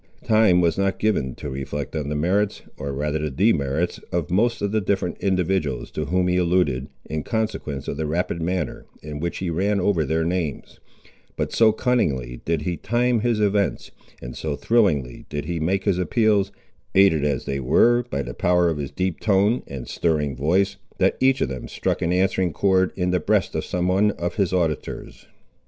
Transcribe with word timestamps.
Time 0.25 0.61
was 0.61 0.79
not 0.79 0.97
given 0.97 1.35
to 1.35 1.47
reflect 1.51 1.95
on 1.95 2.09
the 2.09 2.15
merits, 2.15 2.63
or 2.75 2.91
rather 2.91 3.19
the 3.19 3.29
demerits, 3.29 3.99
of 4.11 4.31
most 4.31 4.63
of 4.63 4.71
the 4.71 4.81
different 4.81 5.15
individuals 5.19 5.91
to 5.91 6.05
whom 6.05 6.27
he 6.27 6.37
alluded, 6.37 6.87
in 7.07 7.21
consequence 7.21 7.87
of 7.87 7.97
the 7.97 8.07
rapid 8.07 8.41
manner 8.41 8.87
in 9.03 9.19
which 9.19 9.37
he 9.37 9.51
ran 9.51 9.79
over 9.79 10.03
their 10.03 10.23
names; 10.25 10.79
but 11.35 11.53
so 11.53 11.71
cunningly 11.71 12.41
did 12.45 12.63
he 12.63 12.77
time 12.77 13.19
his 13.19 13.39
events, 13.39 13.91
and 14.23 14.35
so 14.35 14.55
thrillingly 14.55 15.27
did 15.29 15.45
he 15.45 15.59
make 15.59 15.83
his 15.83 15.99
appeals, 15.99 16.51
aided 16.95 17.23
as 17.23 17.45
they 17.45 17.59
were 17.59 18.03
by 18.09 18.23
the 18.23 18.33
power 18.33 18.71
of 18.71 18.79
his 18.79 18.89
deep 18.89 19.19
toned 19.19 19.61
and 19.67 19.87
stirring 19.87 20.35
voice, 20.35 20.77
that 20.97 21.15
each 21.19 21.41
of 21.41 21.49
them 21.49 21.67
struck 21.67 22.01
an 22.01 22.11
answering 22.11 22.51
chord 22.51 22.91
in 22.95 23.11
the 23.11 23.19
breast 23.19 23.53
of 23.53 23.63
some 23.63 23.87
one 23.87 24.09
of 24.09 24.33
his 24.33 24.51
auditors. 24.51 25.27